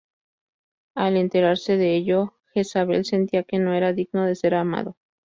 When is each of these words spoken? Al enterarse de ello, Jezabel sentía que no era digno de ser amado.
Al 0.95 1.15
enterarse 1.15 1.77
de 1.77 1.95
ello, 1.95 2.33
Jezabel 2.55 3.05
sentía 3.05 3.43
que 3.43 3.59
no 3.59 3.75
era 3.75 3.93
digno 3.93 4.25
de 4.25 4.33
ser 4.33 4.55
amado. 4.55 4.97